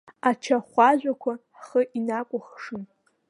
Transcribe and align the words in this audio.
Ачахәажәақәа 0.29 1.31
ҳхы 1.57 1.81
инакәыхшан. 1.97 2.83